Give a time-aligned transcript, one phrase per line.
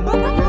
[0.00, 0.47] Bye-bye.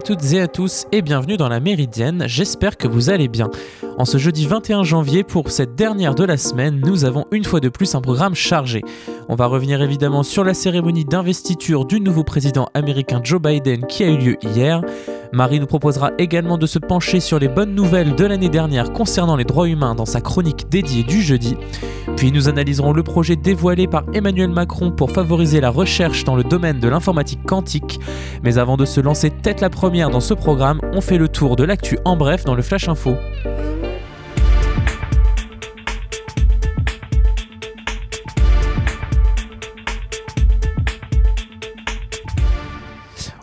[0.00, 3.50] À toutes et à tous et bienvenue dans la Méridienne, j'espère que vous allez bien.
[3.98, 7.60] En ce jeudi 21 janvier, pour cette dernière de la semaine, nous avons une fois
[7.60, 8.80] de plus un programme chargé.
[9.28, 14.02] On va revenir évidemment sur la cérémonie d'investiture du nouveau président américain Joe Biden qui
[14.02, 14.80] a eu lieu hier.
[15.32, 19.36] Marie nous proposera également de se pencher sur les bonnes nouvelles de l'année dernière concernant
[19.36, 21.56] les droits humains dans sa chronique dédiée du jeudi.
[22.16, 26.42] Puis nous analyserons le projet dévoilé par Emmanuel Macron pour favoriser la recherche dans le
[26.42, 28.00] domaine de l'informatique quantique.
[28.42, 31.54] Mais avant de se lancer tête la première dans ce programme, on fait le tour
[31.54, 33.14] de l'actu en bref dans le Flash Info.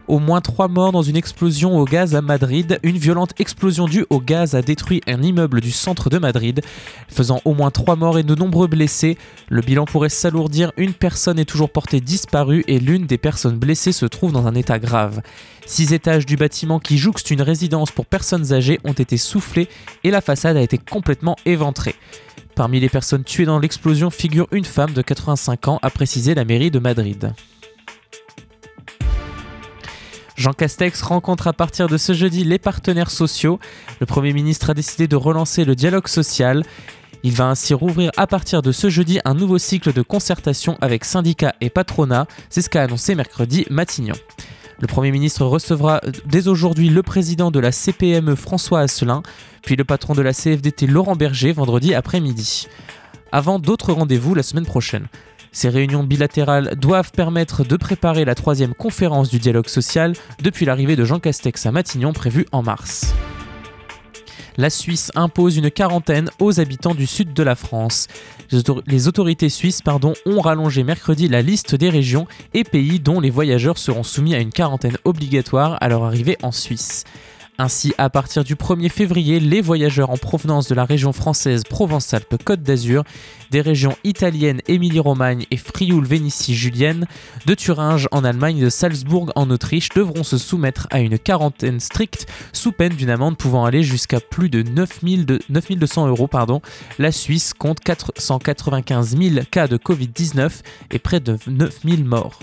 [0.08, 2.80] Au moins trois morts dans une explosion au gaz à Madrid.
[2.82, 6.62] Une violente explosion due au gaz a détruit un immeuble du centre de Madrid,
[7.10, 9.18] faisant au moins trois morts et de nombreux blessés.
[9.50, 10.72] Le bilan pourrait s'alourdir.
[10.78, 14.56] Une personne est toujours portée disparue et l'une des personnes blessées se trouve dans un
[14.56, 15.22] état grave.
[15.66, 19.68] Six étages du bâtiment qui jouxte une résidence pour personnes âgées ont été soufflés
[20.06, 21.96] et la façade a été complètement éventrée.
[22.56, 26.46] Parmi les personnes tuées dans l'explosion figure une femme de 85 ans, a précisé la
[26.46, 27.34] mairie de Madrid.
[30.38, 33.60] Jean Castex rencontre à partir de ce jeudi les partenaires sociaux.
[34.00, 36.64] Le Premier ministre a décidé de relancer le dialogue social.
[37.24, 41.06] Il va ainsi rouvrir à partir de ce jeudi un nouveau cycle de concertation avec
[41.06, 42.28] syndicats et patronats.
[42.52, 44.14] C'est ce qu'a annoncé mercredi Matignon.
[44.80, 49.24] Le Premier ministre recevra dès aujourd'hui le président de la CPME François Asselin,
[49.64, 52.68] puis le patron de la CFDT Laurent Berger vendredi après-midi.
[53.32, 55.08] Avant d'autres rendez-vous la semaine prochaine.
[55.52, 60.95] Ces réunions bilatérales doivent permettre de préparer la troisième conférence du dialogue social depuis l'arrivée
[60.95, 63.14] de Jean Castex à Matignon prévue en mars.
[64.58, 68.08] La Suisse impose une quarantaine aux habitants du sud de la France.
[68.88, 69.83] Les autorités suisses
[70.26, 74.39] ont rallongé mercredi la liste des régions et pays dont les voyageurs seront soumis à
[74.39, 77.04] une quarantaine obligatoire à leur arrivée en Suisse.
[77.60, 82.62] Ainsi, à partir du 1er février, les voyageurs en provenance de la région française Provence-Alpes-Côte
[82.62, 83.04] d'Azur,
[83.50, 87.08] des régions italiennes Émilie-Romagne et Frioul-Vénétie-Julienne,
[87.48, 91.80] de Thuringe en Allemagne et de Salzbourg en Autriche devront se soumettre à une quarantaine
[91.80, 96.28] stricte sous peine d'une amende pouvant aller jusqu'à plus de 9200 euros.
[96.28, 96.62] Pardon.
[97.00, 100.52] La Suisse compte 495 000 cas de Covid-19
[100.92, 102.40] et près de 9000 morts.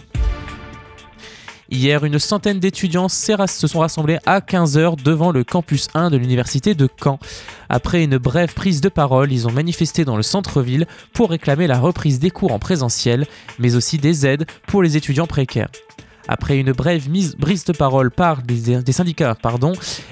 [1.70, 6.74] Hier, une centaine d'étudiants se sont rassemblés à 15h devant le campus 1 de l'université
[6.74, 7.18] de Caen.
[7.70, 11.78] Après une brève prise de parole, ils ont manifesté dans le centre-ville pour réclamer la
[11.78, 13.26] reprise des cours en présentiel,
[13.58, 15.70] mais aussi des aides pour les étudiants précaires.
[16.28, 19.36] Après une brève mise, brise de parole par des, syndicats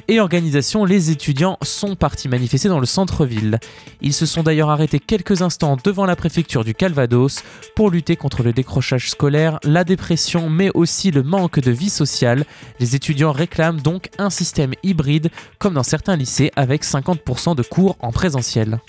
[0.09, 3.59] et organisations, les étudiants sont partis manifester dans le centre-ville.
[4.01, 7.43] Ils se sont d'ailleurs arrêtés quelques instants devant la préfecture du Calvados
[7.75, 12.45] pour lutter contre le décrochage scolaire, la dépression, mais aussi le manque de vie sociale.
[12.79, 17.97] Les étudiants réclament donc un système hybride, comme dans certains lycées, avec 50% de cours
[18.01, 18.81] en présentiel.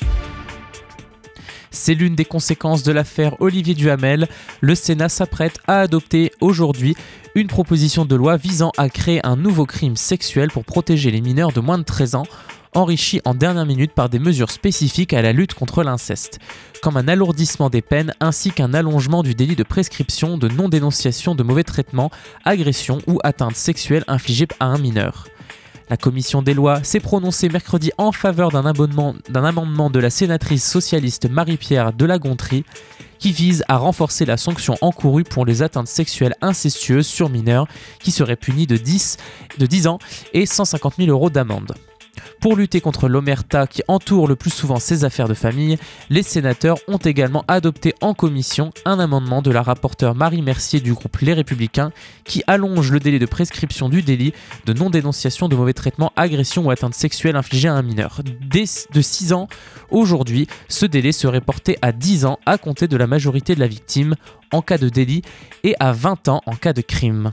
[1.73, 4.27] C'est l'une des conséquences de l'affaire Olivier Duhamel.
[4.61, 6.95] Le Sénat s'apprête à adopter aujourd'hui
[7.33, 11.51] une proposition de loi visant à créer un nouveau crime sexuel pour protéger les mineurs
[11.51, 12.25] de moins de 13 ans
[12.75, 16.39] enrichi en dernière minute par des mesures spécifiques à la lutte contre l'inceste,
[16.81, 21.43] comme un alourdissement des peines ainsi qu'un allongement du délit de prescription de non-dénonciation de
[21.43, 22.11] mauvais traitements,
[22.45, 25.27] agression ou atteinte sexuelle infligée à un mineur.
[25.93, 31.29] La commission des lois s'est prononcée mercredi en faveur d'un amendement de la sénatrice socialiste
[31.29, 32.65] Marie-Pierre de la Gontrie
[33.19, 37.67] qui vise à renforcer la sanction encourue pour les atteintes sexuelles incestueuses sur mineurs
[37.99, 39.17] qui seraient punies de 10,
[39.59, 39.99] de 10 ans
[40.33, 41.75] et 150 000 euros d'amende.
[42.43, 45.77] Pour lutter contre l'omerta qui entoure le plus souvent ces affaires de famille,
[46.09, 50.93] les sénateurs ont également adopté en commission un amendement de la rapporteure Marie Mercier du
[50.93, 51.93] groupe Les Républicains
[52.25, 54.33] qui allonge le délai de prescription du délit
[54.65, 58.19] de non-dénonciation de mauvais traitements, agression ou atteinte sexuelle infligée à un mineur.
[58.41, 59.47] Dès de 6 ans,
[59.89, 63.67] aujourd'hui, ce délai serait porté à 10 ans à compter de la majorité de la
[63.67, 64.15] victime
[64.51, 65.21] en cas de délit
[65.63, 67.31] et à 20 ans en cas de crime.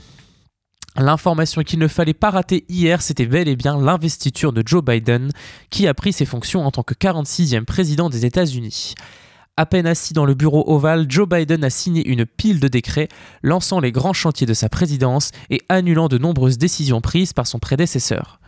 [1.00, 5.31] L'information qu'il ne fallait pas rater hier, c'était bel et bien l'investiture de Joe Biden,
[5.70, 8.94] qui a pris ses fonctions en tant que 46e président des États-Unis.
[9.56, 13.08] À peine assis dans le bureau ovale, Joe Biden a signé une pile de décrets
[13.43, 17.58] lançant les grands chantiers de sa présidence et annulant de nombreuses décisions prises par son
[17.58, 18.38] prédécesseur.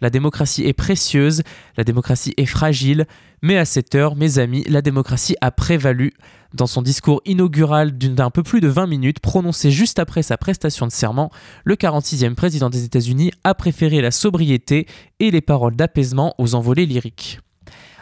[0.00, 1.42] La démocratie est précieuse,
[1.76, 3.06] la démocratie est fragile,
[3.42, 6.12] mais à cette heure, mes amis, la démocratie a prévalu.
[6.52, 10.86] Dans son discours inaugural d'un peu plus de 20 minutes, prononcé juste après sa prestation
[10.86, 11.30] de serment,
[11.64, 14.86] le 46e président des États-Unis a préféré la sobriété
[15.18, 17.40] et les paroles d'apaisement aux envolées lyriques.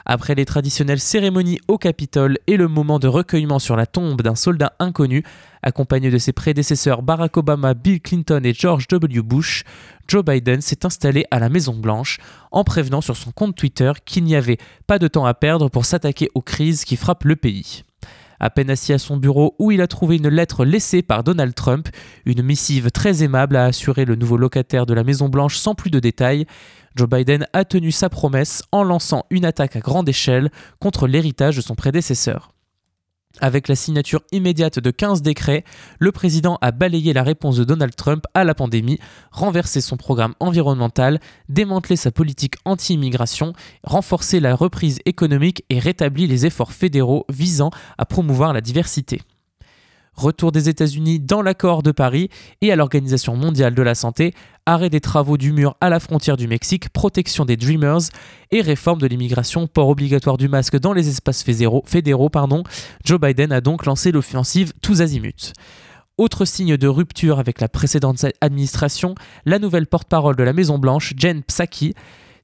[0.06, 4.34] Après les traditionnelles cérémonies au Capitole et le moment de recueillement sur la tombe d'un
[4.34, 5.22] soldat inconnu,
[5.62, 9.22] accompagné de ses prédécesseurs Barack Obama, Bill Clinton et George W.
[9.22, 9.64] Bush,
[10.06, 12.18] Joe Biden s'est installé à la Maison-Blanche
[12.50, 15.86] en prévenant sur son compte Twitter qu'il n'y avait pas de temps à perdre pour
[15.86, 17.84] s'attaquer aux crises qui frappent le pays.
[18.40, 21.54] À peine assis à son bureau où il a trouvé une lettre laissée par Donald
[21.54, 21.88] Trump,
[22.24, 26.00] une missive très aimable a assuré le nouveau locataire de la Maison-Blanche sans plus de
[26.00, 26.46] détails,
[26.96, 30.50] Joe Biden a tenu sa promesse en lançant une attaque à grande échelle
[30.80, 32.53] contre l'héritage de son prédécesseur.
[33.40, 35.64] Avec la signature immédiate de 15 décrets,
[35.98, 38.98] le président a balayé la réponse de Donald Trump à la pandémie,
[39.32, 43.52] renversé son programme environnemental, démantelé sa politique anti-immigration,
[43.82, 49.20] renforcé la reprise économique et rétabli les efforts fédéraux visant à promouvoir la diversité
[50.14, 52.28] retour des États-Unis dans l'accord de Paris
[52.60, 54.34] et à l'Organisation mondiale de la santé,
[54.66, 58.00] arrêt des travaux du mur à la frontière du Mexique, protection des Dreamers
[58.50, 61.84] et réforme de l'immigration, port obligatoire du masque dans les espaces fédéraux.
[63.04, 65.52] Joe Biden a donc lancé l'offensive tous azimuts.
[66.16, 71.42] Autre signe de rupture avec la précédente administration, la nouvelle porte-parole de la Maison-Blanche, Jen
[71.42, 71.94] Psaki,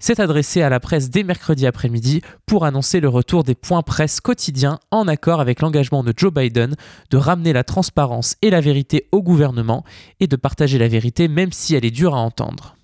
[0.00, 4.20] s'est adressé à la presse dès mercredi après-midi pour annoncer le retour des points presse
[4.20, 6.74] quotidiens en accord avec l'engagement de Joe Biden
[7.10, 9.84] de ramener la transparence et la vérité au gouvernement
[10.18, 12.74] et de partager la vérité même si elle est dure à entendre.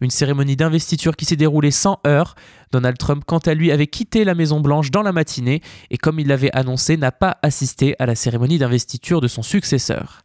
[0.00, 2.34] Une cérémonie d'investiture qui s'est déroulée sans heurts.
[2.72, 5.60] Donald Trump, quant à lui, avait quitté la Maison-Blanche dans la matinée
[5.90, 10.22] et, comme il l'avait annoncé, n'a pas assisté à la cérémonie d'investiture de son successeur.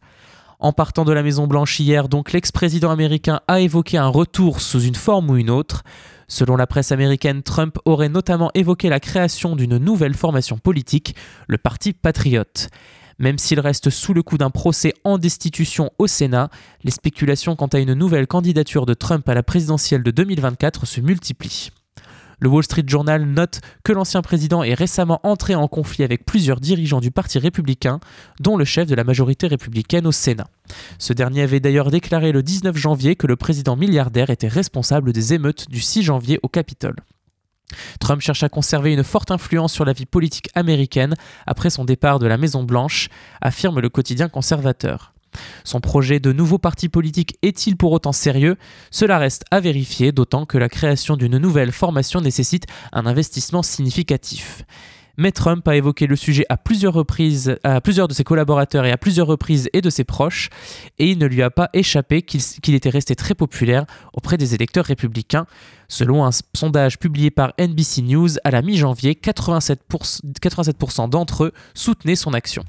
[0.58, 4.94] En partant de la Maison-Blanche hier, donc l'ex-président américain a évoqué un retour sous une
[4.94, 5.82] forme ou une autre.
[6.28, 11.14] Selon la presse américaine, Trump aurait notamment évoqué la création d'une nouvelle formation politique,
[11.46, 12.68] le Parti patriote.
[13.18, 16.50] Même s'il reste sous le coup d'un procès en destitution au Sénat,
[16.84, 21.00] les spéculations quant à une nouvelle candidature de Trump à la présidentielle de 2024 se
[21.00, 21.70] multiplient.
[22.38, 26.60] Le Wall Street Journal note que l'ancien président est récemment entré en conflit avec plusieurs
[26.60, 27.98] dirigeants du Parti républicain,
[28.40, 30.48] dont le chef de la majorité républicaine au Sénat.
[30.98, 35.32] Ce dernier avait d'ailleurs déclaré le 19 janvier que le président milliardaire était responsable des
[35.32, 36.96] émeutes du 6 janvier au Capitole.
[37.98, 41.14] Trump cherche à conserver une forte influence sur la vie politique américaine
[41.46, 43.08] après son départ de la Maison-Blanche,
[43.40, 45.15] affirme le quotidien conservateur.
[45.64, 48.56] Son projet de nouveau parti politique est-il pour autant sérieux?
[48.90, 54.64] Cela reste à vérifier, d'autant que la création d'une nouvelle formation nécessite un investissement significatif.
[55.18, 58.92] Mais Trump a évoqué le sujet à plusieurs reprises, à plusieurs de ses collaborateurs et
[58.92, 60.50] à plusieurs reprises et de ses proches,
[60.98, 64.84] et il ne lui a pas échappé qu'il était resté très populaire auprès des électeurs
[64.84, 65.46] républicains.
[65.88, 70.76] Selon un sondage publié par NBC News à la mi-janvier, 87%, 87
[71.08, 72.64] d'entre eux soutenaient son action.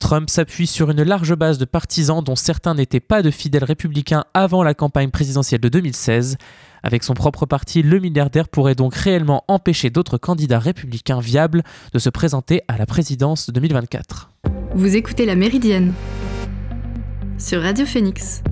[0.00, 4.24] Trump s'appuie sur une large base de partisans dont certains n'étaient pas de fidèles républicains
[4.34, 6.36] avant la campagne présidentielle de 2016.
[6.82, 11.62] Avec son propre parti, le milliardaire pourrait donc réellement empêcher d'autres candidats républicains viables
[11.92, 14.30] de se présenter à la présidence de 2024.
[14.74, 15.92] Vous écoutez La Méridienne
[17.38, 18.42] sur Radio Phoenix.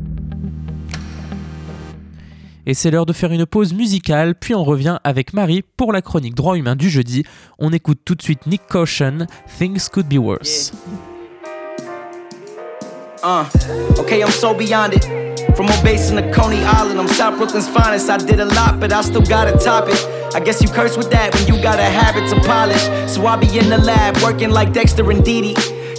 [2.66, 6.02] Et c'est l'heure de faire une pause musicale, puis on revient avec Marie pour la
[6.02, 7.24] chronique droit humain du jeudi.
[7.58, 9.26] On écoute tout de suite Nick Caution,
[9.58, 10.74] Things Could Be Worse.
[13.22, 13.48] Uh,
[13.98, 15.04] okay, I'm so beyond it.
[15.56, 18.08] From a base in the Coney Island, I'm South Brooklyn's finest.
[18.08, 20.34] I did a lot, but I still gotta top it.
[20.34, 22.82] I guess you curse with that when you got a habit to polish.
[23.12, 25.54] So I be in the lab working like Dexter and Dee.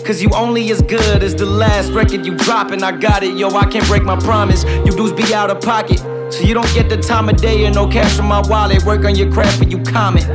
[0.05, 3.37] Cause you only as good as the last record you drop, and I got it,
[3.37, 3.49] yo.
[3.49, 4.63] I can't break my promise.
[4.63, 5.99] You dudes be out of pocket.
[6.31, 8.85] So you don't get the time of day and no cash from my wallet.
[8.85, 10.25] Work on your craft when you comment.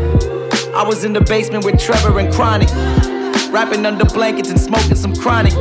[0.74, 2.68] I was in the basement with Trevor and Chronic,
[3.50, 5.54] rapping under blankets and smoking some chronic.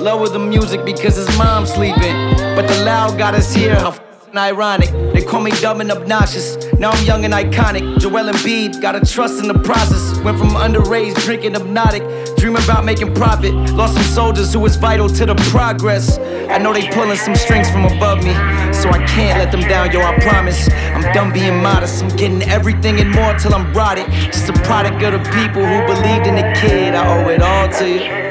[0.00, 2.16] Lower the music because his mom's sleeping.
[2.56, 3.76] But the loud got us here.
[3.76, 3.92] How
[4.36, 4.90] ironic.
[5.12, 6.56] They call me dumb and obnoxious.
[6.78, 7.98] Now I'm young and iconic.
[7.98, 10.18] Joel Embiid, gotta trust in the process.
[10.20, 12.02] Went from underage, drinking hypnotic,
[12.36, 13.54] dreaming about making profit.
[13.74, 16.18] Lost some soldiers who was vital to the progress.
[16.50, 18.32] I know they pulling some strings from above me,
[18.72, 20.00] so I can't let them down, yo.
[20.00, 20.68] I promise.
[20.70, 22.02] I'm done being modest.
[22.02, 24.10] I'm getting everything and more till I'm it.
[24.32, 26.94] Just a product of the people who believed in the kid.
[26.94, 28.23] I owe it all to you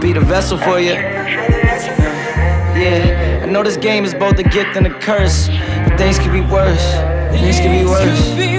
[0.00, 0.92] be the vessel for you.
[2.76, 6.32] Yeah, I know this game is both a gift and a curse, but things could
[6.32, 6.84] be worse.
[7.32, 8.55] Things could be worse.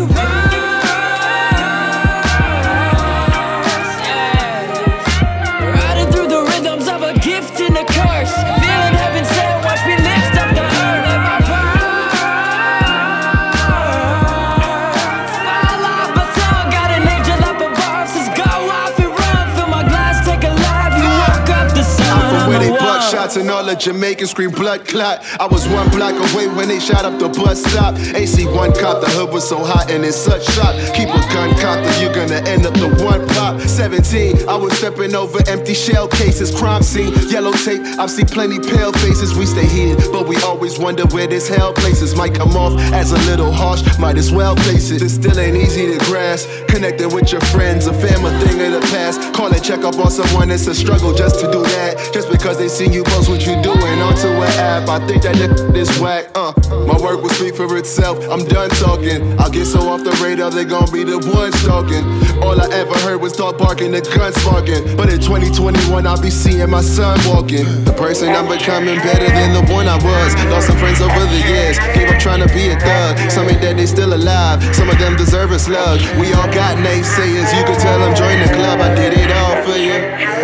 [23.27, 25.23] Shots and all the Jamaicans scream blood clot.
[25.39, 27.95] I was one block away when they shot up the bus stop.
[27.95, 30.75] AC1 cop, the hood was so hot and in such shock.
[30.95, 33.59] Keep a gun cocked or you're gonna end up the one pop.
[33.59, 37.81] 17, I was stepping over empty shell cases, crime scene, yellow tape.
[37.99, 39.35] I've seen plenty pale faces.
[39.35, 43.11] We stay heated, but we always wonder where this hell places might come off as
[43.11, 43.81] a little harsh.
[43.99, 44.99] Might as well face it.
[44.99, 46.47] This still ain't easy to grasp.
[46.67, 49.33] Connecting with your friends, a family thing of the past.
[49.33, 52.13] Call and check up on someone, it's a struggle just to do that.
[52.13, 54.89] Just because they seen you post what you're doing onto an app.
[54.89, 55.37] I think that
[55.73, 56.29] this whack.
[56.35, 56.53] Uh,
[56.85, 58.17] my work will speak for itself.
[58.29, 59.39] I'm done talking.
[59.39, 62.05] I'll get so off the radar, they gon' be the ones talking.
[62.43, 64.95] All I ever heard was dog barking, the guns sparking.
[64.95, 67.65] But in 2021, I'll be seeing my son walking.
[67.85, 70.29] The person I'm becoming better than the one I was.
[70.53, 71.79] Lost some friends over the years.
[71.97, 73.17] Gave up trying to be a thug.
[73.31, 74.61] Some ain't dead, they still alive.
[74.75, 75.99] Some of them deserve a slug.
[76.21, 77.49] We all got naysayers.
[77.57, 78.79] You can tell them join the club.
[78.79, 80.36] I did it all for you.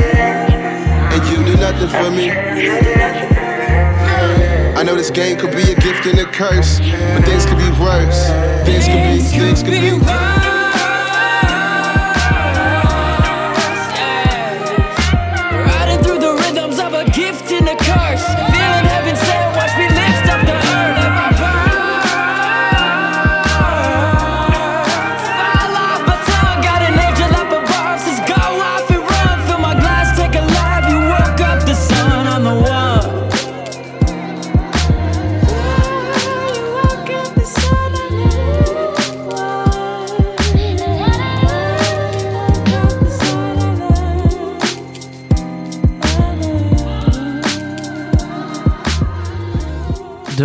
[1.83, 2.31] Nothing for me.
[4.79, 7.69] I know this game could be a gift and a curse, but things could be
[7.71, 8.29] worse.
[8.65, 10.62] Things could be, things could be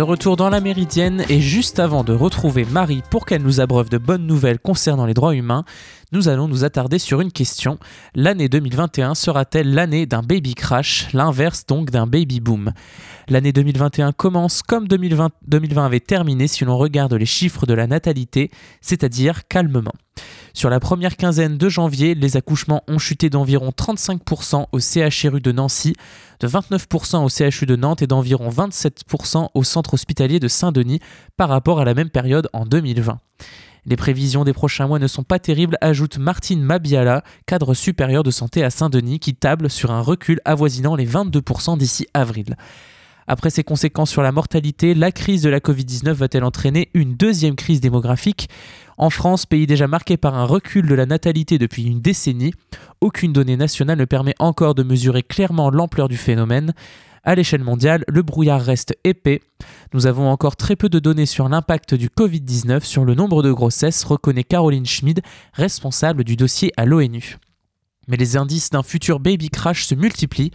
[0.09, 3.99] retour dans la Méridienne et juste avant de retrouver Marie pour qu'elle nous abreuve de
[3.99, 5.65] bonnes nouvelles concernant les droits humains,
[6.11, 7.77] nous allons nous attarder sur une question.
[8.15, 12.73] L'année 2021 sera-t-elle l'année d'un baby crash, l'inverse donc d'un baby boom
[13.27, 17.85] L'année 2021 commence comme 2020, 2020 avait terminé si l'on regarde les chiffres de la
[17.85, 18.49] natalité,
[18.81, 19.93] c'est-à-dire calmement.
[20.53, 25.51] Sur la première quinzaine de janvier, les accouchements ont chuté d'environ 35% au CHRU de
[25.51, 25.93] Nancy,
[26.39, 30.99] de 29% au CHU de Nantes et d'environ 27% au centre hospitalier de Saint-Denis
[31.37, 33.19] par rapport à la même période en 2020.
[33.89, 38.29] Les prévisions des prochains mois ne sont pas terribles, ajoute Martine Mabiala, cadre supérieur de
[38.29, 42.55] santé à Saint-Denis, qui table sur un recul avoisinant les 22% d'ici avril.
[43.25, 47.55] Après ses conséquences sur la mortalité, la crise de la Covid-19 va-t-elle entraîner une deuxième
[47.55, 48.47] crise démographique?
[48.99, 52.53] En France, pays déjà marqué par un recul de la natalité depuis une décennie,
[53.01, 56.73] aucune donnée nationale ne permet encore de mesurer clairement l'ampleur du phénomène.
[57.23, 59.41] À l'échelle mondiale, le brouillard reste épais.
[59.93, 63.51] Nous avons encore très peu de données sur l'impact du Covid-19 sur le nombre de
[63.51, 65.21] grossesses, reconnaît Caroline Schmid,
[65.53, 67.37] responsable du dossier à l'ONU.
[68.07, 70.51] Mais les indices d'un futur baby crash se multiplient.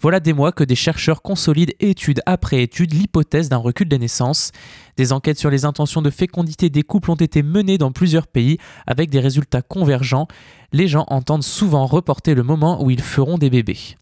[0.00, 4.52] Voilà des mois que des chercheurs consolident étude après étude l'hypothèse d'un recul des naissances.
[4.96, 8.58] Des enquêtes sur les intentions de fécondité des couples ont été menées dans plusieurs pays
[8.86, 10.28] avec des résultats convergents.
[10.72, 13.96] Les gens entendent souvent reporter le moment où ils feront des bébés.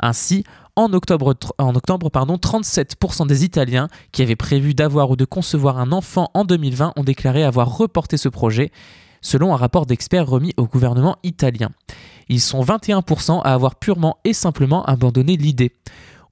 [0.00, 0.44] Ainsi,
[0.76, 1.34] en octobre,
[2.10, 6.94] pardon, 37% des Italiens qui avaient prévu d'avoir ou de concevoir un enfant en 2020
[6.96, 8.72] ont déclaré avoir reporté ce projet,
[9.20, 11.70] selon un rapport d'experts remis au gouvernement italien.
[12.28, 15.72] Ils sont 21% à avoir purement et simplement abandonné l'idée.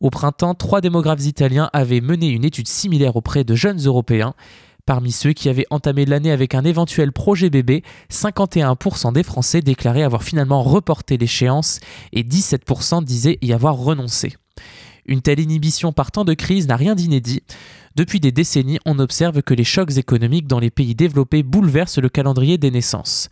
[0.01, 4.35] Au printemps, trois démographes italiens avaient mené une étude similaire auprès de jeunes Européens.
[4.85, 10.03] Parmi ceux qui avaient entamé l'année avec un éventuel projet bébé, 51% des Français déclaraient
[10.03, 11.81] avoir finalement reporté l'échéance
[12.13, 14.35] et 17% disaient y avoir renoncé.
[15.07, 17.43] Une telle inhibition par temps de crise n'a rien d'inédit.
[17.97, 22.09] Depuis des décennies, on observe que les chocs économiques dans les pays développés bouleversent le
[22.09, 23.29] calendrier des naissances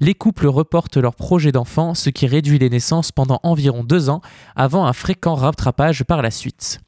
[0.00, 4.20] les couples reportent leur projet d'enfant, ce qui réduit les naissances pendant environ deux ans,
[4.54, 6.80] avant un fréquent rattrapage par la suite.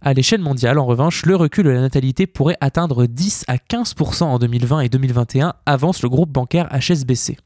[0.00, 4.24] À l'échelle mondiale, en revanche, le recul de la natalité pourrait atteindre 10 à 15%
[4.24, 7.36] en 2020 et 2021, avance le groupe bancaire HSBC.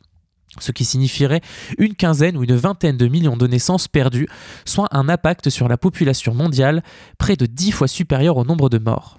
[0.61, 1.41] Ce qui signifierait
[1.79, 4.29] une quinzaine ou une vingtaine de millions de naissances perdues,
[4.67, 6.83] soit un impact sur la population mondiale
[7.17, 9.19] près de 10 fois supérieur au nombre de morts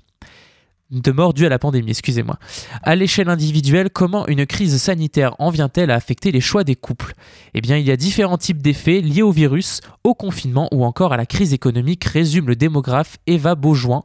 [1.02, 2.38] de morts dues à la pandémie, excusez-moi.
[2.84, 7.14] À l'échelle individuelle, comment une crise sanitaire en vient-elle à affecter les choix des couples?
[7.54, 11.14] Eh bien, il y a différents types d'effets liés au virus, au confinement ou encore
[11.14, 14.04] à la crise économique, résume le démographe Eva Beaujoin.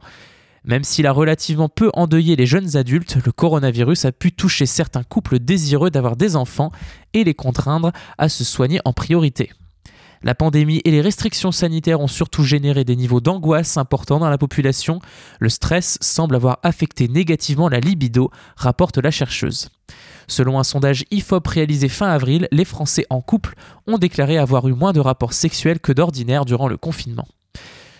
[0.65, 5.03] Même s'il a relativement peu endeuillé les jeunes adultes, le coronavirus a pu toucher certains
[5.03, 6.71] couples désireux d'avoir des enfants
[7.13, 9.51] et les contraindre à se soigner en priorité.
[10.21, 14.37] La pandémie et les restrictions sanitaires ont surtout généré des niveaux d'angoisse importants dans la
[14.37, 14.99] population.
[15.39, 19.69] Le stress semble avoir affecté négativement la libido, rapporte la chercheuse.
[20.27, 23.55] Selon un sondage IFOP réalisé fin avril, les Français en couple
[23.87, 27.27] ont déclaré avoir eu moins de rapports sexuels que d'ordinaire durant le confinement.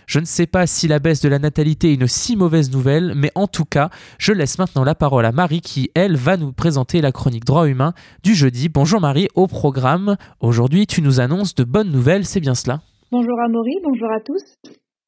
[0.09, 3.13] Je ne sais pas si la baisse de la natalité est une si mauvaise nouvelle,
[3.15, 6.51] mais en tout cas, je laisse maintenant la parole à Marie qui, elle, va nous
[6.51, 8.69] présenter la chronique droit humain du jeudi.
[8.69, 10.15] Bonjour Marie, au programme.
[10.41, 12.79] Aujourd'hui, tu nous annonces de bonnes nouvelles, c'est bien cela
[13.11, 14.41] Bonjour Amaury, bonjour à tous.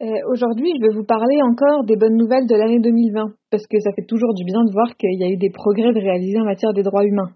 [0.03, 3.79] Euh, aujourd'hui, je vais vous parler encore des bonnes nouvelles de l'année 2020, parce que
[3.79, 6.39] ça fait toujours du bien de voir qu'il y a eu des progrès de réalisés
[6.39, 7.31] en matière des droits humains.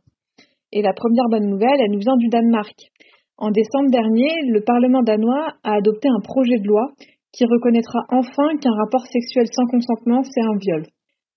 [0.72, 2.92] Et la première bonne nouvelle, elle nous vient du Danemark.
[3.38, 6.92] En décembre dernier, le Parlement danois a adopté un projet de loi
[7.36, 10.88] qui reconnaîtra enfin qu'un rapport sexuel sans consentement, c'est un viol.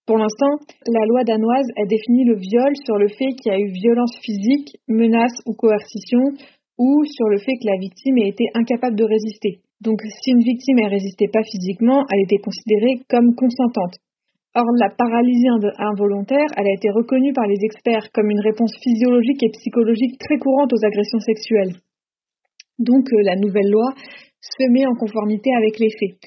[0.07, 3.59] Pour l'instant, la loi danoise a défini le viol sur le fait qu'il y a
[3.59, 6.23] eu violence physique, menace ou coercition,
[6.79, 9.61] ou sur le fait que la victime ait été incapable de résister.
[9.83, 13.99] Donc si une victime ne résistait pas physiquement, elle était considérée comme consentante.
[14.55, 19.43] Or, la paralysie involontaire, elle a été reconnue par les experts comme une réponse physiologique
[19.43, 21.75] et psychologique très courante aux agressions sexuelles.
[22.79, 23.93] Donc euh, la nouvelle loi
[24.41, 26.19] se met en conformité avec les faits.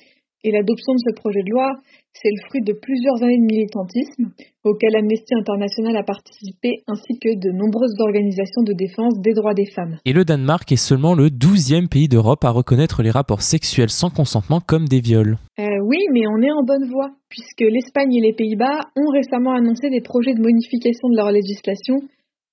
[0.43, 1.75] Et l'adoption de ce projet de loi,
[2.13, 4.31] c'est le fruit de plusieurs années de militantisme
[4.63, 9.67] auquel Amnesty International a participé, ainsi que de nombreuses organisations de défense des droits des
[9.67, 9.97] femmes.
[10.05, 14.09] Et le Danemark est seulement le douzième pays d'Europe à reconnaître les rapports sexuels sans
[14.09, 15.37] consentement comme des viols.
[15.59, 19.53] Euh, oui, mais on est en bonne voie, puisque l'Espagne et les Pays-Bas ont récemment
[19.53, 22.01] annoncé des projets de modification de leur législation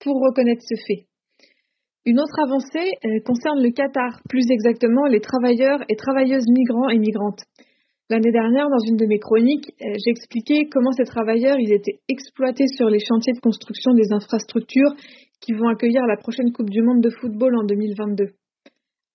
[0.00, 1.07] pour reconnaître ce fait.
[2.08, 6.96] Une autre avancée euh, concerne le Qatar, plus exactement les travailleurs et travailleuses migrants et
[6.96, 7.44] migrantes.
[8.08, 12.66] L'année dernière, dans une de mes chroniques, euh, j'ai expliqué comment ces travailleurs étaient exploités
[12.66, 14.94] sur les chantiers de construction des infrastructures
[15.42, 18.30] qui vont accueillir la prochaine Coupe du Monde de football en 2022.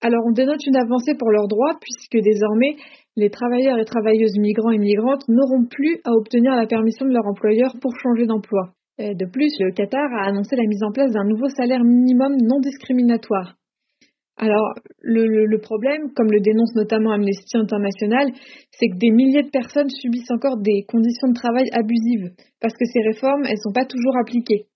[0.00, 2.76] Alors on dénote une avancée pour leurs droits puisque désormais
[3.16, 7.26] les travailleurs et travailleuses migrants et migrantes n'auront plus à obtenir la permission de leur
[7.26, 8.70] employeur pour changer d'emploi.
[8.98, 12.60] De plus, le Qatar a annoncé la mise en place d'un nouveau salaire minimum non
[12.60, 13.56] discriminatoire.
[14.36, 18.32] Alors, le, problème, comme le dénonce notamment Amnesty International,
[18.72, 22.84] c'est que des milliers de personnes subissent encore des conditions de travail abusives, parce que
[22.84, 24.66] ces réformes, elles ne sont pas toujours appliquées.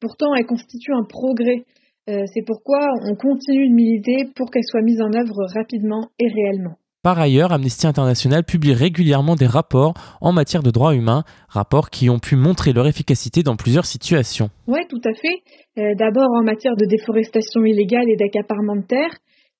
[0.00, 1.64] Pourtant, elles constituent un progrès.
[2.08, 2.78] Euh, c'est pourquoi
[3.10, 6.76] on continue de militer pour qu'elles soient mises en œuvre rapidement et réellement.
[7.04, 12.10] Par ailleurs, Amnesty International publie régulièrement des rapports en matière de droits humains, rapports qui
[12.10, 14.50] ont pu montrer leur efficacité dans plusieurs situations.
[14.66, 15.42] Oui, tout à fait.
[15.78, 19.14] Euh, d'abord en matière de déforestation illégale et d'accaparement de terre,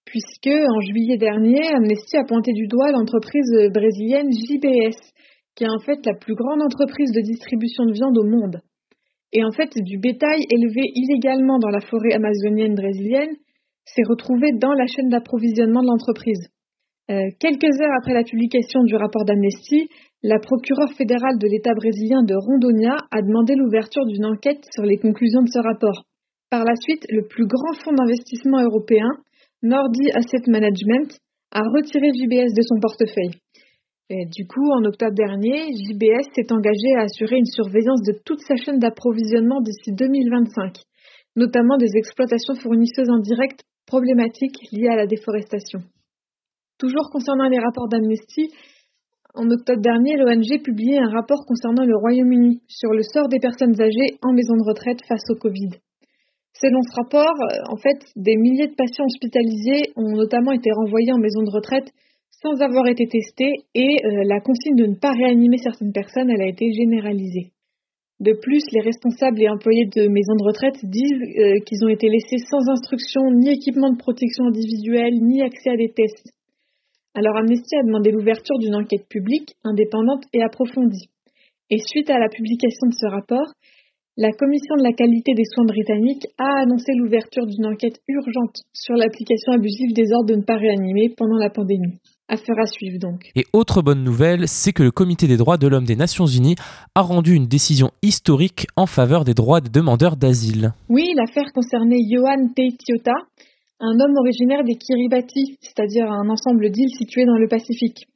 [0.04, 4.98] puisque en juillet dernier, Amnesty a pointé du doigt l'entreprise brésilienne JBS,
[5.54, 8.62] qui est en fait la plus grande entreprise de distribution de viande au monde.
[9.32, 13.36] Et en fait, du bétail élevé illégalement dans la forêt amazonienne brésilienne
[13.84, 16.48] s'est retrouvé dans la chaîne d'approvisionnement de l'entreprise.
[17.10, 19.88] Euh, quelques heures après la publication du rapport d'Amnesty,
[20.22, 24.98] la procureure fédérale de l'État brésilien de Rondônia a demandé l'ouverture d'une enquête sur les
[24.98, 26.04] conclusions de ce rapport.
[26.50, 29.08] Par la suite, le plus grand fonds d'investissement européen,
[29.62, 31.18] Nordi Asset Management,
[31.50, 33.40] a retiré JBS de son portefeuille.
[34.10, 38.56] du coup, en octobre dernier, JBS s'est engagé à assurer une surveillance de toute sa
[38.56, 40.76] chaîne d'approvisionnement d'ici 2025,
[41.36, 45.80] notamment des exploitations fournisseuses indirectes problématiques liées à la déforestation.
[46.78, 48.52] Toujours concernant les rapports d'Amnesty,
[49.34, 53.80] en octobre dernier, l'ONG publiait un rapport concernant le Royaume-Uni sur le sort des personnes
[53.80, 55.70] âgées en maison de retraite face au Covid.
[56.54, 61.12] Selon ce rapport, euh, en fait, des milliers de patients hospitalisés ont notamment été renvoyés
[61.12, 61.92] en maison de retraite
[62.42, 66.42] sans avoir été testés et euh, la consigne de ne pas réanimer certaines personnes, elle
[66.42, 67.52] a été généralisée.
[68.20, 72.08] De plus, les responsables et employés de maisons de retraite disent euh, qu'ils ont été
[72.08, 76.32] laissés sans instruction, ni équipement de protection individuelle, ni accès à des tests.
[77.14, 81.08] Alors Amnesty a demandé l'ouverture d'une enquête publique, indépendante et approfondie.
[81.70, 83.52] Et suite à la publication de ce rapport,
[84.16, 88.94] la Commission de la qualité des soins britannique a annoncé l'ouverture d'une enquête urgente sur
[88.94, 92.00] l'application abusive des ordres de ne pas réanimer pendant la pandémie.
[92.28, 93.30] Affaire à suivre donc.
[93.36, 96.56] Et autre bonne nouvelle, c'est que le Comité des droits de l'homme des Nations Unies
[96.94, 100.72] a rendu une décision historique en faveur des droits des demandeurs d'asile.
[100.88, 103.14] Oui, l'affaire concernait Johan Teitiota,
[103.80, 108.06] un homme originaire des Kiribati, c'est-à-dire un ensemble d'îles situées dans le Pacifique.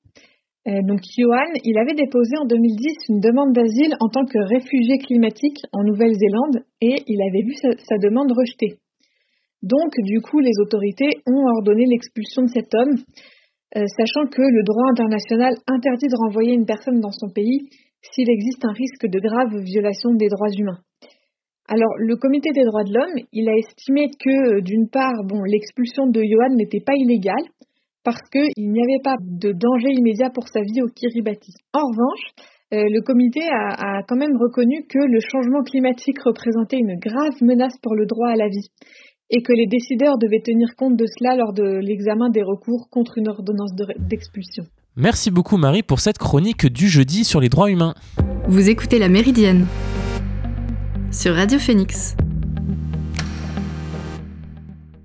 [0.69, 4.99] Euh, donc Johan, il avait déposé en 2010 une demande d'asile en tant que réfugié
[4.99, 8.79] climatique en Nouvelle-Zélande et il avait vu sa, demande rejetée.
[9.63, 12.95] Donc du coup, les autorités ont ordonné l'expulsion de cet homme,
[13.77, 17.69] euh, sachant que le droit international interdit de renvoyer une personne dans son pays
[18.03, 20.79] s'il existe un risque de grave violation des droits humains.
[21.69, 26.07] Alors, le comité des droits de l'homme, il a estimé que, d'une part, bon, l'expulsion
[26.07, 27.47] de Johan n'était pas illégale,
[28.05, 31.55] parce qu'il n'y avait pas de danger immédiat pour sa vie au Kiribati.
[31.73, 32.35] En revanche,
[32.75, 37.43] euh, le comité a, a, quand même reconnu que le changement climatique représentait une grave
[37.43, 38.69] menace pour le droit à la vie
[39.31, 43.19] et que les décideurs devaient tenir compte de cela lors de l'examen des recours contre
[43.19, 44.65] une ordonnance d'expulsion.
[44.97, 47.95] Merci beaucoup Marie pour cette chronique du jeudi sur les droits humains.
[48.49, 49.67] Vous écoutez La Méridienne
[51.13, 52.17] sur Radio Phoenix.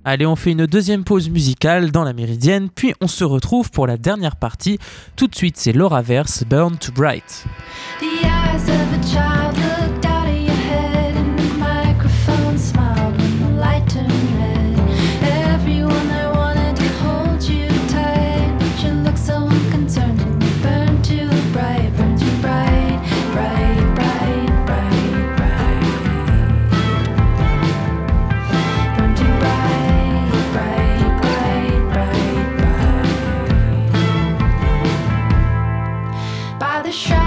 [0.04, 3.86] Allez, on fait une deuxième pause musicale dans la Méridienne, puis on se retrouve pour
[3.86, 4.78] la dernière partie.
[5.16, 7.44] Tout de suite, c'est Laura Verse, Burn to Bright.
[36.88, 37.17] the show.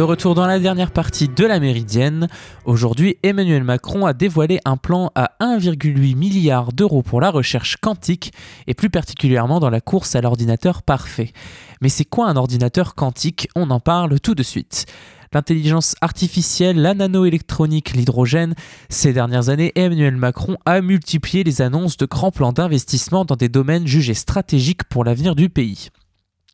[0.00, 2.28] De retour dans la dernière partie de la Méridienne,
[2.64, 8.32] aujourd'hui Emmanuel Macron a dévoilé un plan à 1,8 milliard d'euros pour la recherche quantique
[8.66, 11.34] et plus particulièrement dans la course à l'ordinateur parfait.
[11.82, 13.50] Mais c'est quoi un ordinateur quantique?
[13.54, 14.86] On en parle tout de suite
[15.34, 18.54] l'intelligence artificielle, la nanoélectronique, l'hydrogène.
[18.88, 23.50] Ces dernières années, Emmanuel Macron a multiplié les annonces de grands plans d'investissement dans des
[23.50, 25.90] domaines jugés stratégiques pour l'avenir du pays.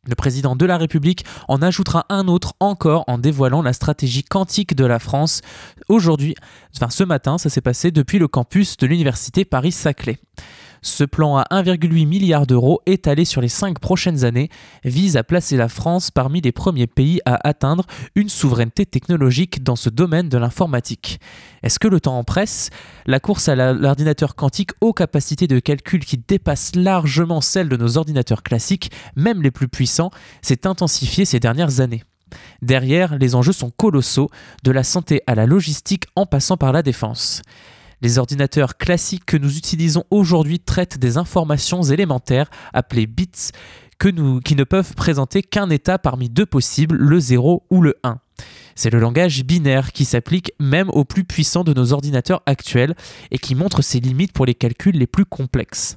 [0.07, 4.75] Le président de la République en ajoutera un autre encore en dévoilant la stratégie quantique
[4.75, 5.41] de la France.
[5.89, 6.35] Aujourd'hui,
[6.77, 10.19] enfin ce matin, ça s'est passé depuis le campus de l'université Paris-Saclay.
[10.83, 14.49] Ce plan à 1,8 milliard d'euros étalé sur les cinq prochaines années
[14.85, 17.85] vise à placer la France parmi les premiers pays à atteindre
[18.15, 21.21] une souveraineté technologique dans ce domaine de l'informatique.
[21.63, 22.71] Est-ce que le temps en presse?
[23.07, 27.97] La course à l'ordinateur quantique aux capacités de calcul qui dépassent largement celles de nos
[27.97, 30.11] ordinateurs classiques, même les plus puissants,
[30.43, 32.05] s'est intensifiée ces dernières années.
[32.63, 34.31] Derrière, les enjeux sont colossaux,
[34.65, 37.43] de la santé à la logistique en passant par la défense.
[38.03, 43.53] Les ordinateurs classiques que nous utilisons aujourd'hui traitent des informations élémentaires appelées bits
[43.99, 48.19] qui ne peuvent présenter qu'un état parmi deux possibles, le 0 ou le 1.
[48.75, 52.95] C'est le langage binaire qui s'applique même aux plus puissants de nos ordinateurs actuels
[53.31, 55.97] et qui montre ses limites pour les calculs les plus complexes.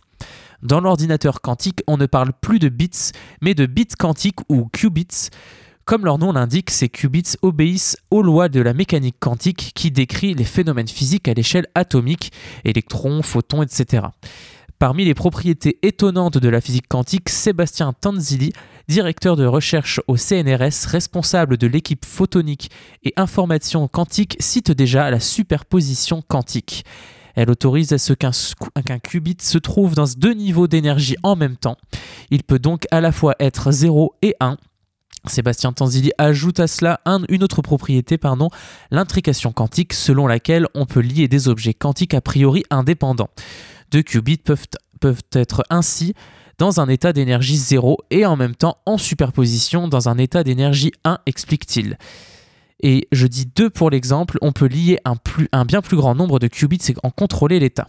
[0.63, 5.29] Dans l'ordinateur quantique, on ne parle plus de bits, mais de bits quantiques ou qubits,
[5.89, 10.35] comme leur nom l'indique, ces qubits obéissent aux lois de la mécanique quantique qui décrit
[10.35, 12.31] les phénomènes physiques à l'échelle atomique,
[12.63, 14.03] électrons, photons, etc.
[14.77, 18.53] Parmi les propriétés étonnantes de la physique quantique, Sébastien Tanzili,
[18.87, 22.69] directeur de recherche au CNRS, responsable de l'équipe photonique
[23.03, 26.85] et information quantique, cite déjà la superposition quantique.
[27.33, 31.77] Elle autorise à ce qu'un qubit se trouve dans deux niveaux d'énergie en même temps.
[32.29, 34.57] Il peut donc à la fois être 0 et 1,
[35.25, 38.49] Sébastien Tanzili ajoute à cela une autre propriété, pardon,
[38.91, 43.29] l'intrication quantique, selon laquelle on peut lier des objets quantiques a priori indépendants.
[43.91, 46.13] Deux qubits peuvent, être ainsi
[46.57, 50.91] dans un état d'énergie 0 et en même temps en superposition dans un état d'énergie
[51.05, 51.97] 1, explique-t-il.
[52.81, 55.15] Et je dis 2 pour l'exemple, on peut lier un,
[55.51, 57.87] un bien plus grand nombre de qubits et en contrôler l'état.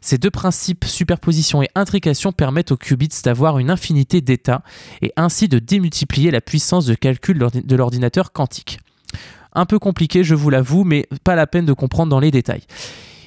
[0.00, 4.62] Ces deux principes, superposition et intrication, permettent aux qubits d'avoir une infinité d'états
[5.00, 8.80] et ainsi de démultiplier la puissance de calcul de l'ordinateur quantique.
[9.54, 12.64] Un peu compliqué, je vous l'avoue, mais pas la peine de comprendre dans les détails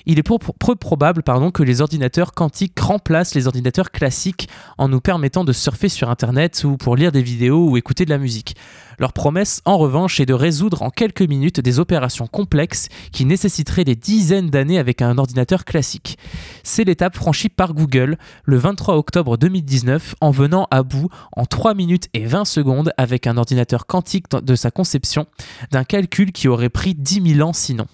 [0.08, 5.02] il est peu probable pardon, que les ordinateurs quantiques remplacent les ordinateurs classiques en nous
[5.02, 8.56] permettant de surfer sur Internet ou pour lire des vidéos ou écouter de la musique.
[9.00, 13.84] Leur promesse, en revanche, est de résoudre en quelques minutes des opérations complexes qui nécessiteraient
[13.84, 16.18] des dizaines d'années avec un ordinateur classique.
[16.64, 21.74] C'est l'étape franchie par Google le 23 octobre 2019 en venant à bout en 3
[21.74, 25.28] minutes et 20 secondes avec un ordinateur quantique de sa conception
[25.72, 27.88] d'un calcul qui aurait pris 10 000 ans sinon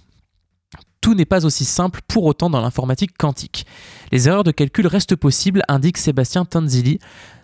[1.03, 3.65] tout n'est pas aussi simple pour autant dans l'informatique quantique.
[4.13, 6.99] Les erreurs de calcul restent possibles, indique Sébastien Tanzili.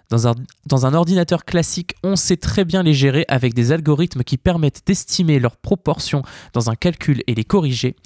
[0.09, 0.27] Dans
[0.85, 5.39] un, ordinateur classique, on sait très bien les gérer avec des algorithmes qui permettent d'estimer
[5.39, 7.97] leurs proportions dans un calcul et les corriger.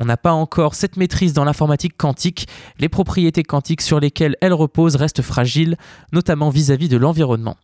[0.00, 2.48] On n'a pas encore cette maîtrise dans l'informatique quantique.
[2.80, 5.76] Les propriétés quantiques sur lesquelles elle repose restent fragiles,
[6.12, 7.56] notamment vis-à-vis -vis de l'environnement.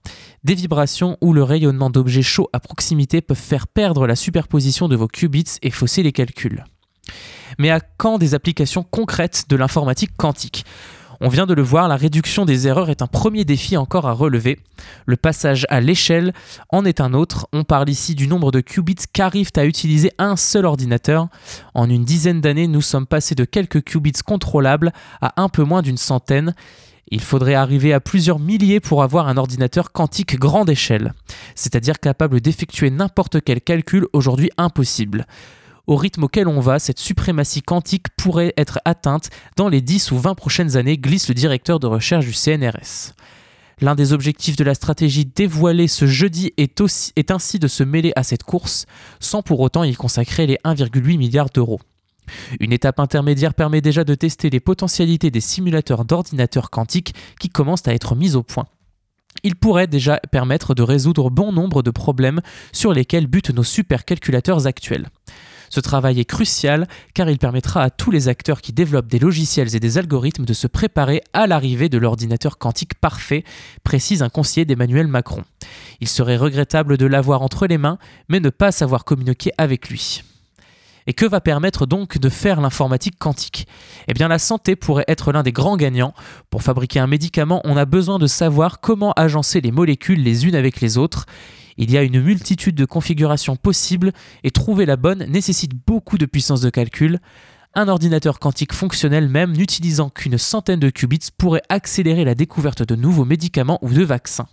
[0.45, 4.95] Des vibrations ou le rayonnement d'objets chauds à proximité peuvent faire perdre la superposition de
[4.95, 6.65] vos qubits et fausser les calculs.
[7.59, 10.65] Mais à quand des applications concrètes de l'informatique quantique
[11.21, 14.13] on vient de le voir, la réduction des erreurs est un premier défi encore à
[14.13, 14.59] relever.
[15.07, 16.33] Le passage à l'échelle
[16.71, 17.49] en est un autre.
[17.53, 21.29] On parle ici du nombre de qubits qu'arrive à utiliser un seul ordinateur.
[21.75, 25.83] En une dizaine d'années, nous sommes passés de quelques qubits contrôlables à un peu moins
[25.83, 26.55] d'une centaine.
[27.09, 31.13] Il faudrait arriver à plusieurs milliers pour avoir un ordinateur quantique grande échelle,
[31.55, 35.27] c'est-à-dire capable d'effectuer n'importe quel calcul aujourd'hui impossible.
[35.87, 40.19] Au rythme auquel on va, cette suprématie quantique pourrait être atteinte dans les 10 ou
[40.19, 43.13] 20 prochaines années, glisse le directeur de recherche du CNRS.
[43.81, 46.81] L'un des objectifs de la stratégie dévoilée ce jeudi est,
[47.31, 48.87] ainsi de se mêler à cette course,
[49.21, 51.81] sans pour autant y consacrer les 1,8 milliard d'euros.
[52.61, 57.87] Une étape intermédiaire permet déjà de tester les potentialités des simulateurs d'ordinateurs quantiques qui commencent
[57.87, 58.65] à être mis au point.
[59.43, 62.41] Il pourrait déjà permettre de résoudre bon nombre de problèmes
[62.73, 65.09] sur lesquels butent nos supercalculateurs actuels.
[65.71, 69.75] Ce travail est crucial car il permettra à tous les acteurs qui développent des logiciels
[69.75, 73.45] et des algorithmes de se préparer à l'arrivée de l'ordinateur quantique parfait,
[73.83, 75.45] précise un conseiller d'Emmanuel Macron.
[76.01, 77.99] Il serait regrettable de l'avoir entre les mains,
[78.29, 80.23] mais ne pas savoir communiquer avec lui.
[81.07, 83.67] Et que va permettre donc de faire l'informatique quantique?
[84.09, 86.15] Eh bien la santé pourrait être l'un des grands gagnants.
[86.49, 90.55] Pour fabriquer un médicament, on a besoin de savoir comment agencer les molécules les unes
[90.55, 91.27] avec les autres.
[91.77, 96.27] Il y a une multitude de configurations possibles et trouver la bonne nécessite beaucoup de
[96.27, 97.19] puissance de calcul.
[97.75, 102.95] Un ordinateur quantique fonctionnel même n'utilisant qu'une centaine de qubits pourrait accélérer la découverte de
[102.95, 104.47] nouveaux médicaments ou de vaccins.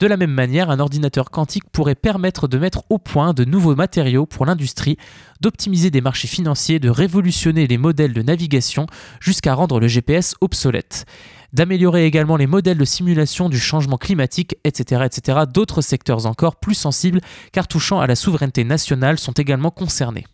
[0.00, 3.76] De la même manière, un ordinateur quantique pourrait permettre de mettre au point de nouveaux
[3.76, 4.96] matériaux pour l'industrie,
[5.40, 8.86] d'optimiser des marchés financiers, de révolutionner les modèles de navigation
[9.20, 11.06] jusqu'à rendre le GPS obsolète
[11.54, 15.06] d'améliorer également les modèles de simulation du changement climatique, etc.
[15.06, 15.38] etc.
[15.50, 17.20] D'autres secteurs encore plus sensibles
[17.52, 20.26] car touchant à la souveraineté nationale sont également concernés.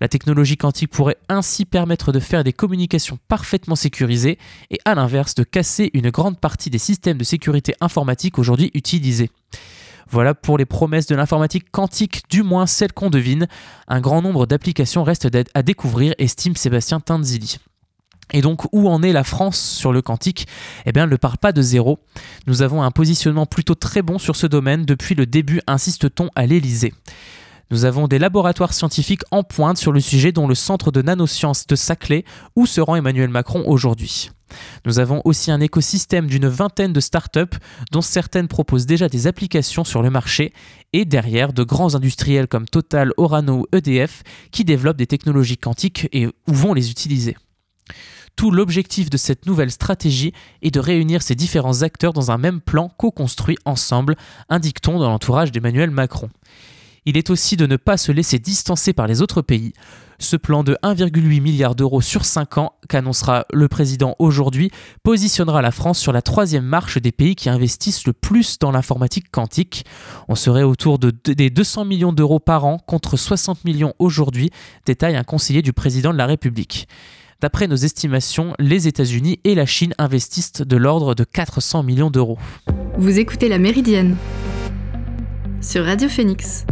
[0.00, 4.38] La technologie quantique pourrait ainsi permettre de faire des communications parfaitement sécurisées
[4.70, 9.30] et à l'inverse de casser une grande partie des systèmes de sécurité informatique aujourd'hui utilisés.
[10.08, 13.46] Voilà pour les promesses de l'informatique quantique, du moins celles qu'on devine.
[13.88, 17.58] Un grand nombre d'applications restent à découvrir, estime Sébastien Tanzili.
[18.32, 20.46] Et donc, où en est la France sur le quantique?
[20.86, 21.98] Eh bien, elle ne part pas de zéro.
[22.46, 26.46] Nous avons un positionnement plutôt très bon sur ce domaine depuis le début, insiste-t-on, à
[26.46, 26.92] l'Elysée.
[27.70, 31.68] Nous avons des laboratoires scientifiques en pointe sur le sujet, dont le Centre de nanosciences
[31.68, 32.24] de Saclay,
[32.56, 34.30] où se rend Emmanuel Macron aujourd'hui.
[34.84, 37.58] Nous avons aussi un écosystème d'une vingtaine de startups,
[37.92, 40.52] dont certaines proposent déjà des applications sur le marché,
[40.92, 46.08] et derrière de grands industriels comme Total, Orano ou EDF qui développent des technologies quantiques
[46.12, 47.36] et où vont les utiliser.
[48.40, 52.62] Tout l'objectif de cette nouvelle stratégie est de réunir ces différents acteurs dans un même
[52.62, 54.16] plan co-construit ensemble,
[54.48, 56.30] indique-t-on dans l'entourage d'Emmanuel Macron.
[57.04, 59.74] Il est aussi de ne pas se laisser distancer par les autres pays.
[60.18, 64.70] Ce plan de 1,8 milliard d'euros sur 5 ans qu'annoncera le président aujourd'hui
[65.02, 69.30] positionnera la France sur la troisième marche des pays qui investissent le plus dans l'informatique
[69.30, 69.84] quantique.
[70.28, 74.50] On serait autour de, des 200 millions d'euros par an contre 60 millions aujourd'hui,
[74.86, 76.88] détaille un conseiller du président de la République.
[77.40, 82.38] D'après nos estimations, les États-Unis et la Chine investissent de l'ordre de 400 millions d'euros.
[82.98, 84.16] Vous écoutez La Méridienne
[85.62, 86.66] sur Radio Phoenix.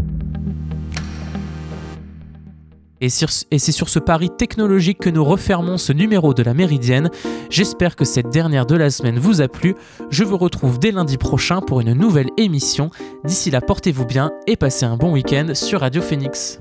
[3.00, 7.10] Et, c'est sur ce pari technologique que nous refermons ce numéro de la Méridienne.
[7.48, 9.74] J'espère que cette dernière de la semaine vous a plu.
[10.10, 12.90] Je vous retrouve dès lundi prochain pour une nouvelle émission.
[13.24, 16.58] D'ici là, portez-vous bien et passez un bon week-end sur Radio Phoenix.